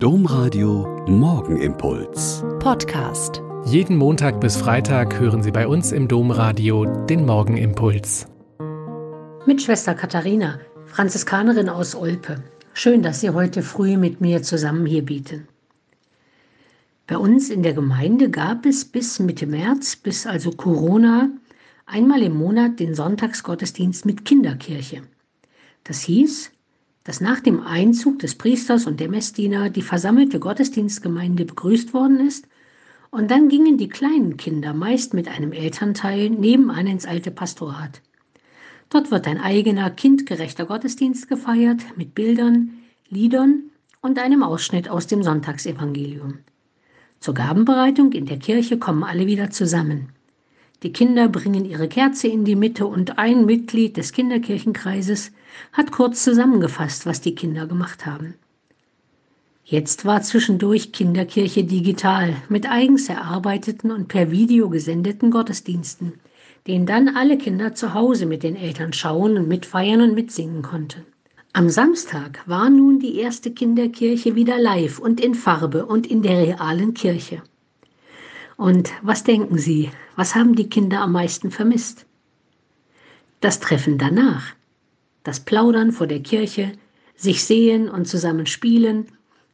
[0.00, 2.44] Domradio Morgenimpuls.
[2.60, 3.42] Podcast.
[3.64, 8.28] Jeden Montag bis Freitag hören Sie bei uns im Domradio den Morgenimpuls.
[9.44, 12.44] Mit Schwester Katharina, Franziskanerin aus Olpe.
[12.74, 15.48] Schön, dass Sie heute früh mit mir zusammen hier bieten.
[17.08, 21.28] Bei uns in der Gemeinde gab es bis Mitte März, bis also Corona,
[21.86, 25.02] einmal im Monat den Sonntagsgottesdienst mit Kinderkirche.
[25.82, 26.52] Das hieß,
[27.08, 32.46] dass nach dem Einzug des Priesters und der Messdiener die versammelte Gottesdienstgemeinde begrüßt worden ist
[33.08, 38.02] und dann gingen die kleinen Kinder meist mit einem Elternteil nebenan ins alte Pastorat.
[38.90, 42.74] Dort wird ein eigener kindgerechter Gottesdienst gefeiert mit Bildern,
[43.08, 43.70] Liedern
[44.02, 46.40] und einem Ausschnitt aus dem Sonntagsevangelium.
[47.20, 50.10] Zur Gabenbereitung in der Kirche kommen alle wieder zusammen.
[50.84, 55.32] Die Kinder bringen ihre Kerze in die Mitte und ein Mitglied des Kinderkirchenkreises
[55.72, 58.34] hat kurz zusammengefasst, was die Kinder gemacht haben.
[59.64, 66.12] Jetzt war zwischendurch Kinderkirche digital mit eigens erarbeiteten und per Video gesendeten Gottesdiensten,
[66.68, 71.04] den dann alle Kinder zu Hause mit den Eltern schauen und mitfeiern und mitsingen konnten.
[71.54, 76.38] Am Samstag war nun die erste Kinderkirche wieder live und in Farbe und in der
[76.38, 77.42] realen Kirche.
[78.58, 82.06] Und was denken Sie, was haben die Kinder am meisten vermisst?
[83.40, 84.52] Das Treffen danach,
[85.22, 86.72] das Plaudern vor der Kirche,
[87.14, 89.06] sich sehen und zusammen spielen,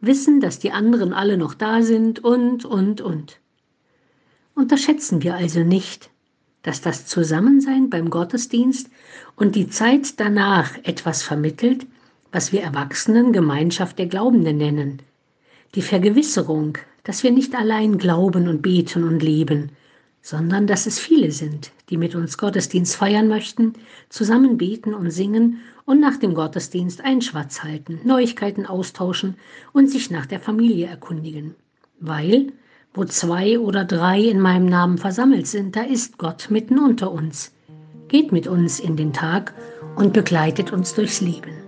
[0.00, 3.38] wissen, dass die anderen alle noch da sind und, und, und.
[4.56, 6.10] Unterschätzen wir also nicht,
[6.62, 8.90] dass das Zusammensein beim Gottesdienst
[9.36, 11.86] und die Zeit danach etwas vermittelt,
[12.32, 15.02] was wir Erwachsenen Gemeinschaft der Glaubenden nennen.
[15.76, 16.78] Die Vergewisserung,
[17.08, 19.70] dass wir nicht allein glauben und beten und leben,
[20.20, 23.72] sondern dass es viele sind, die mit uns Gottesdienst feiern möchten,
[24.10, 29.36] zusammen beten und singen und nach dem Gottesdienst einen Schwatz halten, Neuigkeiten austauschen
[29.72, 31.54] und sich nach der Familie erkundigen.
[31.98, 32.52] Weil,
[32.92, 37.54] wo zwei oder drei in meinem Namen versammelt sind, da ist Gott mitten unter uns.
[38.08, 39.54] Geht mit uns in den Tag
[39.96, 41.67] und begleitet uns durchs Leben.